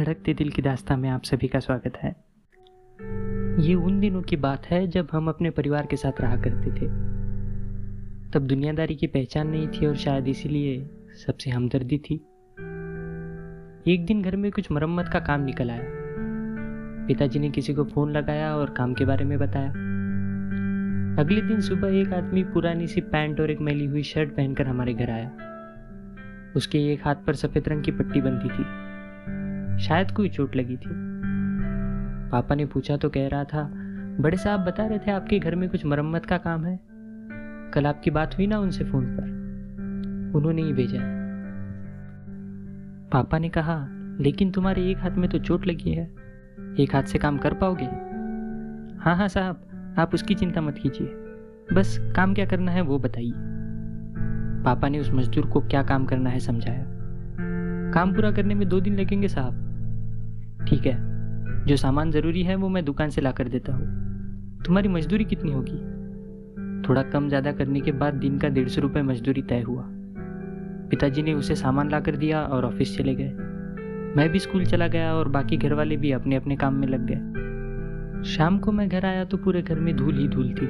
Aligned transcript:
धड़कते 0.00 0.34
दिल 0.34 0.50
की 0.50 0.62
दास्ता 0.62 0.96
में 0.96 1.08
आप 1.08 1.22
सभी 1.22 1.48
का 1.48 1.58
स्वागत 1.58 1.96
है। 1.96 2.16
ये 3.68 3.74
उन 3.74 4.00
दिनों 4.00 4.22
की 4.22 4.36
बात 4.36 4.66
है 4.66 4.86
जब 4.86 5.08
हम 5.12 5.28
अपने 5.28 5.50
परिवार 5.50 5.86
के 5.86 5.96
साथ 5.96 6.20
रहा 6.20 6.36
करते 6.36 6.70
थे। 6.70 6.86
तब 8.30 8.38
दुनियादारी 8.38 8.94
की 8.94 9.06
पहचान 9.06 9.48
नहीं 9.48 9.68
थी 9.68 9.86
और 9.86 9.96
शायद 9.96 10.28
इसीलिए 10.28 10.90
सबसे 11.26 11.50
हमदर्दी 11.50 11.98
थी। 11.98 12.14
एक 13.92 14.04
दिन 14.06 14.22
घर 14.22 14.36
में 14.36 14.52
कुछ 14.52 14.72
मरम्मत 14.72 15.08
का 15.12 15.20
काम 15.20 15.40
निकल 15.40 15.70
आया। 15.70 15.82
पिताजी 17.06 17.38
ने 17.38 17.50
किसी 17.50 17.74
को 17.74 17.84
फ़ोन 17.84 18.12
लगाया 18.12 18.56
और 18.56 18.70
काम 18.70 18.94
के 18.94 19.04
बारे 19.04 19.24
में 19.24 19.38
बताया। 19.38 19.70
अगले 21.20 21.40
दिन 21.40 21.60
सुबह 21.60 21.88
एक 21.88 22.12
आदमी 22.12 22.42
पुरानी 22.42 22.86
सी 22.86 23.00
पैंट 23.00 23.40
और 23.40 23.50
एक 23.50 23.60
मैली 23.60 23.86
हुई 23.86 24.02
शर्ट 24.02 24.30
पहनकर 24.30 24.66
हमारे 24.66 24.94
घर 24.94 25.10
आया। 25.10 25.30
उसके 26.56 26.92
एक 26.92 27.00
हाथ 27.04 27.14
पर 27.14 27.34
सफ़ेद 27.34 27.68
रंग 27.68 27.84
की 27.84 27.90
पट्टी 27.90 28.20
बंधी 28.20 28.48
थी। 28.48 28.85
शायद 29.80 30.10
कोई 30.10 30.28
चोट 30.28 30.56
लगी 30.56 30.76
थी। 30.76 30.90
पापा 32.30 32.54
ने 32.54 32.66
पूछा 32.66 32.96
तो 32.96 33.08
कह 33.08 33.28
रहा 33.28 33.44
था, 33.44 33.70
बड़े 34.20 34.36
साहब 34.36 34.60
बता 34.60 34.86
रहे 34.86 34.98
थे 34.98 35.10
आपके 35.10 35.38
घर 35.38 35.54
में 35.54 35.68
कुछ 35.68 35.86
मरम्मत 35.86 36.26
का 36.26 36.38
काम 36.38 36.64
है? 36.64 36.80
कल 37.74 37.86
आपकी 37.86 38.10
बात 38.10 38.38
हुई 38.38 38.46
ना 38.46 38.58
उनसे 38.58 38.84
फ़ोन 38.84 39.04
पर। 39.04 39.22
उन्होंने 40.38 40.62
ही 40.62 40.72
भेजा 40.72 40.98
पापा 43.12 43.38
ने 43.38 43.48
कहा, 43.48 43.88
लेकिन 44.20 44.50
तुम्हारे 44.50 44.90
एक 44.90 44.98
हाथ 44.98 45.10
में 45.10 45.30
तो 45.30 45.38
चोट 45.38 45.66
लगी 45.66 45.90
है। 45.90 46.04
एक 46.80 46.94
हाथ 46.94 47.02
से 47.02 47.18
काम 47.18 47.38
कर 47.38 47.54
पाओगे? 47.54 47.86
हाँ 48.98 49.16
हाँ 49.16 49.28
साहब, 49.28 49.62
आप 49.98 50.14
उसकी 50.14 50.34
चिंता 50.34 50.60
मत 50.60 50.78
कीजिए। 50.78 51.06
बस 51.72 52.12
काम 52.16 52.34
क्या 52.34 52.46
करना 52.46 52.72
है 52.72 52.80
वो 52.80 52.98
बताइए। 52.98 53.32
पापा 54.64 54.88
ने 54.88 54.98
उस 54.98 55.10
मजदूर 55.10 55.46
को 55.46 55.60
क्या 55.60 55.82
काम 55.82 56.06
करना 56.06 56.30
है 56.30 56.38
समझाया। 56.38 56.84
काम 57.94 58.14
पूरा 58.14 58.30
करने 58.30 58.54
में 58.54 58.68
दो 58.68 58.80
दिन 58.80 59.00
लगेंगे 59.00 59.28
साहब। 59.28 59.65
ठीक 60.68 60.86
है। 60.86 61.64
जो 61.66 61.76
सामान 61.76 62.10
ज़रूरी 62.10 62.42
है 62.42 62.56
वो 62.56 62.68
मैं 62.68 62.84
दुकान 62.84 63.10
से 63.10 63.20
ला 63.20 63.32
कर 63.32 63.48
देता 63.48 63.72
हूँ। 63.72 63.86
तुम्हारी 64.64 64.88
मजदूरी 64.88 65.24
कितनी 65.24 65.52
होगी? 65.52 65.78
थोड़ा 66.88 67.02
कम 67.02 67.28
ज़्यादा 67.28 67.52
करने 67.52 67.80
के 67.80 67.92
बाद 67.92 68.14
दिन 68.14 68.38
का 68.38 68.48
डेढ़ 68.48 68.68
सौ 68.68 68.80
रुपये 68.80 69.02
मजदूरी 69.02 69.42
तय 69.42 69.60
हुआ। 69.60 69.84
पिताजी 70.90 71.22
ने 71.22 71.32
उसे 71.34 71.54
सामान 71.54 71.90
ला 71.90 72.00
कर 72.00 72.16
दिया 72.16 72.42
और 72.42 72.64
ऑफ़िस 72.64 72.96
चले 72.98 73.14
गए। 73.14 73.30
मैं 74.16 74.28
भी 74.28 74.38
स्कूल 74.38 74.64
चला 74.64 74.86
गया 74.86 75.14
और 75.14 75.28
बाकी 75.28 75.56
घर 75.56 75.72
वाले 75.72 75.96
भी 75.96 76.12
अपने 76.12 76.36
अपने 76.36 76.56
काम 76.56 76.74
में 76.74 76.88
लग 76.88 77.06
गए। 77.06 78.24
शाम 78.24 78.58
को 78.58 78.72
मैं 78.72 78.88
घर 78.88 79.06
आया 79.06 79.24
तो 79.24 79.36
पूरे 79.36 79.62
घर 79.62 79.80
में 79.80 79.96
धूल 79.96 80.18
ही 80.18 80.28
धूल 80.28 80.52
थी। 80.52 80.68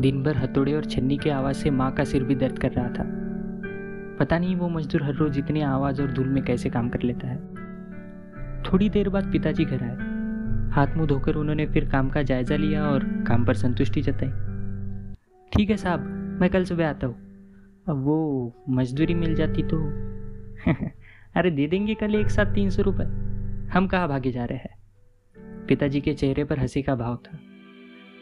दिन 0.00 0.22
भर 0.22 0.36
हथौड़े 0.36 0.74
और 0.74 0.84
छन्नी 0.84 1.18
की 1.18 1.30
आवाज़ 1.30 1.56
से 1.56 1.70
माँ 1.70 1.90
का 1.92 2.04
सिर 2.04 2.24
भी 2.24 2.34
दर्द 2.34 2.58
कर 2.58 2.72
रहा 2.72 2.88
था। 2.88 3.04
पता 4.18 4.38
नहीं 4.38 4.56
वो 4.56 4.68
मजदूर 4.68 5.02
हर 5.02 5.14
रोज 5.14 5.38
इतनी 5.38 5.60
आवाज़ 5.60 6.02
और 6.02 6.12
धूल 6.12 6.28
में 6.28 6.44
कैसे 6.44 6.70
काम 6.70 6.88
कर 6.88 7.02
लेता 7.02 7.28
है। 7.28 7.61
थोड़ी 8.62 8.88
देर 8.88 9.08
बाद 9.08 9.30
पिताजी 9.32 9.64
घर 9.64 9.82
आए। 9.82 10.10
हाथ 10.70 10.96
मुँह 10.96 11.06
धोकर 11.06 11.34
उन्होंने 11.34 11.66
फिर 11.66 11.88
काम 11.88 12.08
का 12.08 12.22
जायजा 12.22 12.56
लिया 12.56 12.84
और 12.84 13.04
काम 13.28 13.44
पर 13.44 13.54
संतुष्टि 13.54 14.02
जताई। 14.02 14.28
ठीक 15.52 15.70
है 15.70 15.76
साहब, 15.76 16.00
मैं 16.40 16.50
कल 16.50 16.64
सुबह 16.64 16.88
आता 16.88 17.06
हूँ। 17.06 17.16
अब 17.88 18.02
वो 18.04 18.52
मजदूरी 18.68 19.14
मिल 19.14 19.34
जाती 19.34 19.62
तो 19.62 19.78
अरे 21.36 21.50
दे 21.50 21.66
देंगे 21.66 21.94
कल 21.94 22.14
एक 22.14 22.30
साथ 22.30 22.54
तीन 22.54 22.70
सौ 22.70 22.82
रुपये 22.82 23.06
हम 23.68 23.86
कहाँ 23.86 24.08
भागे 24.08 24.30
जा 24.32 24.44
रहे 24.44 24.58
हैं? 24.58 24.76
पिताजी 25.68 26.00
के 26.00 26.12
चेहरे 26.14 26.44
पर 26.44 26.58
हँसी 26.58 26.82
का 26.82 26.94
भाव 26.94 27.16
था, 27.16 27.38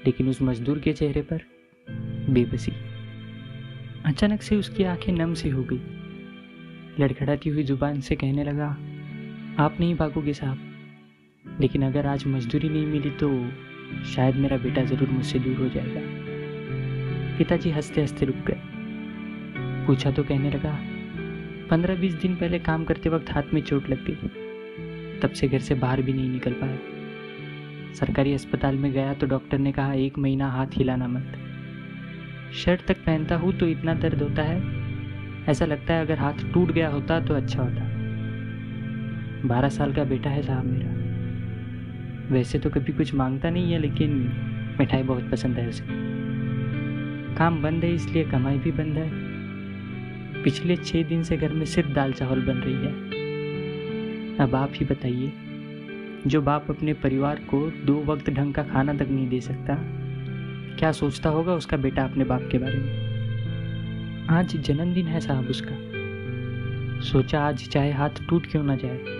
लेकिन 0.06 0.28
उस 0.28 0.42
मजदूर 0.42 0.78
के 0.78 0.92
चेहरे 0.92 1.22
पर 1.22 1.42
बेबसी। 2.30 2.72
अचानक 4.06 4.42
से 4.42 4.56
उसकी 4.56 4.84
आँखें 4.84 5.12
नम 5.12 5.34
सी 5.34 5.48
हो 5.48 5.62
गई। 5.62 5.80
लड़खड़ाती 7.00 7.50
हुई 7.50 7.62
ज़ुबान 7.62 8.00
से 8.00 8.16
कहने 8.16 8.44
लगा 8.44 8.76
आप 9.58 9.76
नहीं 9.80 9.94
भागोगे 9.94 10.32
साहब। 10.32 11.58
लेकिन 11.60 11.82
अगर 11.82 12.06
आज 12.06 12.26
मजदूरी 12.26 12.68
नहीं 12.68 12.86
मिली 12.86 13.10
तो 13.10 13.28
शायद 14.04 14.36
मेरा 14.36 14.56
बेटा 14.56 14.84
ज़रूर 14.84 15.08
मुझसे 15.08 15.38
दूर 15.38 15.56
हो 15.56 15.68
जाएगा। 15.68 16.00
पिताजी 17.38 17.70
हँसते 17.70 18.00
हँसते 18.00 18.26
रुक 18.26 18.36
गए। 18.36 18.60
पूछा 19.86 20.10
तो 20.10 20.24
कहने 20.24 20.50
लगा, 20.50 20.76
पंद्रह 21.70 21.96
बीस 21.96 22.14
दिन 22.14 22.36
पहले 22.36 22.58
काम 22.58 22.84
करते 22.84 23.08
वक्त 23.08 23.30
हाथ 23.30 23.54
में 23.54 23.62
चोट 23.62 23.90
लग 23.90 24.04
गई। 24.06 25.18
तब 25.20 25.30
से 25.30 25.48
घर 25.48 25.58
से 25.58 25.74
बाहर 25.74 26.02
भी 26.02 26.12
नहीं 26.12 26.28
निकल 26.28 26.52
पाया। 26.52 27.94
सरकारी 27.94 28.34
अस्पताल 28.34 28.76
में 28.76 28.92
गया 28.92 29.14
तो 29.14 29.26
डॉक्टर 29.26 29.58
ने 29.58 29.72
कहा, 29.72 29.92
एक 29.92 30.18
महीना 30.18 30.50
हाथ 30.50 30.66
हिलाना 30.72 31.08
मत। 31.08 32.52
शर्ट 32.54 32.86
तक 32.86 32.96
पहनता 32.96 33.36
हूँ 33.36 33.52
तो 33.52 33.68
इतना 33.68 33.94
दर्द 33.94 34.22
होता 34.22 34.42
है। 34.42 34.60
ऐसा 35.48 35.64
लगता 35.64 35.94
है 35.94 36.04
अगर 36.04 36.18
हाथ 36.18 36.52
टूट 36.54 36.72
गया 36.72 36.88
होता 36.88 37.20
तो 37.20 37.34
अच्छा 37.34 37.62
होता। 37.62 37.98
बारह 39.44 39.68
साल 39.68 39.92
का 39.92 40.04
बेटा 40.04 40.30
है 40.30 40.42
साहब 40.42 40.64
मेरा। 40.64 41.00
वैसे 42.34 42.58
तो 42.58 42.70
कभी 42.70 42.92
कुछ 42.92 43.14
माँगता 43.14 43.50
नहीं 43.50 43.72
है, 43.72 43.78
लेकिन 43.78 44.32
मिठाई 44.78 45.02
बहुत 45.02 45.30
पसंद 45.30 45.56
है 45.56 45.68
उसे। 45.68 45.84
काम 47.34 47.62
बंद 47.62 47.84
है, 47.84 47.94
इसलिए 47.94 48.24
कमाई 48.24 48.58
भी 48.58 48.72
बंद 48.72 48.96
है। 48.96 49.10
पिछले 50.42 50.76
छः 50.76 51.04
दिन 51.04 51.22
से 51.22 51.36
घर 51.36 51.52
में 51.52 51.64
सिर्फ़ 51.64 51.90
दाल 51.90 52.12
चावल 52.12 52.40
बन 52.42 52.54
रही 52.54 52.74
है। 52.74 52.92
अब 54.36 54.54
आप 54.54 54.70
ही 54.74 54.86
बताइए, 54.86 55.32
जो 56.26 56.42
बाप 56.42 56.70
अपने 56.70 56.92
परिवार 56.92 57.36
को 57.36 57.70
दो 57.70 58.04
वक्त 58.04 58.30
ढंग 58.30 58.54
का 58.54 58.62
खाना 58.62 58.94
तक 58.94 59.08
नहीं 59.08 59.28
दे 59.28 59.40
सकता, 59.40 59.76
क्या 60.78 60.92
सोचता 60.92 61.28
होगा 61.28 61.54
उसका 61.54 61.76
बेटा 61.76 62.04
अपने 62.04 62.24
बाप 62.24 62.48
के 62.52 62.58
बारे 62.58 62.78
में? 62.78 63.10
आज 64.30 64.56
जन्मदिन 64.56 65.06
है 65.06 65.20
साहब 65.20 65.46
उसका। 65.46 65.74
सोचा 67.00 67.40
आज 67.40 67.68
चाहे 67.68 67.92
हाथ 67.92 68.10
टूट 68.28 68.46
क्यों 68.46 68.62
ना 68.62 68.76
जाए। 68.76 69.19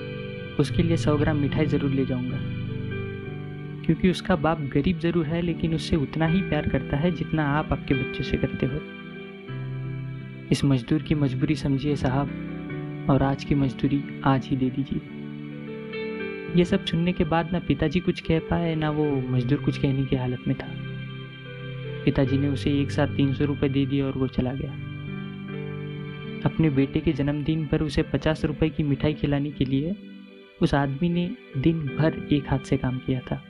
उसके 0.61 0.83
लिए 0.83 0.97
सौ 0.97 1.17
ग्राम 1.17 1.37
मिठाई 1.37 1.67
ज़रूर 1.67 1.91
ले 1.91 2.07
जाऊँगा। 2.07 2.39
क्योंकि 3.87 4.11
उसका 4.11 4.37
बाप 4.37 4.61
गरीब 4.61 4.99
ज़रूर 4.99 5.27
है, 5.27 5.43
लेकिन 5.43 5.75
उससे 5.75 5.97
उतना 5.97 6.27
ही 6.27 6.41
प्यार 6.41 6.69
करता 6.69 6.97
है 6.97 7.11
जितना 7.11 7.45
आप 7.45 7.73
आपके 7.73 7.95
बच्चों 7.95 8.25
से 8.25 8.37
करते 8.37 8.67
हो। 8.67 8.81
इस 10.53 10.65
मजदूर 10.65 11.03
की 11.03 11.15
मजबूरी 11.15 11.55
समझिए 11.55 11.97
साहब, 11.97 12.31
और 13.11 13.23
आज 13.23 13.45
की 13.45 13.55
मजदूरी 13.55 14.03
आज 14.25 14.47
ही 14.47 14.57
दे 14.57 14.71
दीजिए। 14.71 15.01
ये 16.59 16.65
सब 16.65 16.85
सुनने 16.85 17.13
के 17.13 17.25
बाद 17.25 17.53
ना 17.53 17.59
पिताजी 17.59 18.01
कुछ 18.01 18.21
कह 18.21 18.39
पाए, 18.39 18.75
ना 18.75 18.91
वो 18.91 19.05
मजदूर 19.31 19.59
कुछ 19.59 19.79
कहने 19.79 20.05
की 20.05 20.17
हालत 20.17 20.39
में 20.49 20.57
था। 20.57 20.69
पिताजी 22.05 22.39
ने 22.39 22.49
उसे 22.49 22.81
एक 22.81 22.91
साथ 22.91 23.07
तीन 23.07 23.35
सौ 23.35 23.45
रुपये 23.45 23.69
दे 23.69 23.87
दिए 23.87 24.03
और 24.03 24.13
वो 24.13 24.27
चला 24.27 24.53
गया। 24.53 24.71
अपने 26.45 26.71
बेटे 26.71 27.01
के 27.01 27.13
जन्मदिन 27.13 27.67
पर 27.67 27.83
उसे 27.83 28.03
पचास 28.03 28.45
रुपए 28.45 28.69
की 28.69 28.83
मिठाई 28.83 29.15
खिलाने 29.15 29.51
के 29.51 29.65
लिए 29.65 29.97
उस 30.63 30.75
आदमी 30.75 31.09
ने 31.09 31.37
दिन 31.57 31.81
भर 31.81 32.29
एक 32.33 32.45
हाथ 32.49 32.59
से 32.59 32.77
काम 32.77 32.99
किया 32.99 33.21
था। 33.21 33.43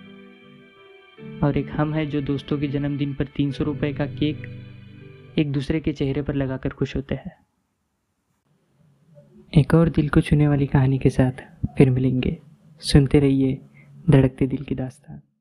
और 1.44 1.58
एक 1.58 1.70
हम 1.70 1.94
है 1.94 2.06
जो 2.06 2.20
दोस्तों 2.20 2.58
के 2.58 2.68
जन्मदिन 2.68 3.14
पर 3.14 3.24
तीन 3.24 3.52
सौ 3.52 3.64
रुपये 3.64 3.92
का 3.92 4.06
केक 4.06 4.66
एक 5.38 5.52
दूसरे 5.52 5.80
के 5.80 5.92
चेहरे 5.92 6.22
पर 6.22 6.34
लगाकर 6.34 6.68
खुश 6.68 6.96
होते 6.96 7.14
हैं। 7.14 7.36
एक 9.58 9.74
और 9.74 9.88
दिल 9.88 10.08
को 10.08 10.20
छूने 10.20 10.48
वाली 10.48 10.66
कहानी 10.66 10.98
के 10.98 11.10
साथ 11.10 11.66
फिर 11.78 11.90
मिलेंगे। 11.90 12.38
सुनते 12.80 13.20
रहिए 13.20 13.60
धड़कते 14.10 14.46
दिल 14.46 14.62
की 14.62 14.74
दास्तान। 14.74 15.20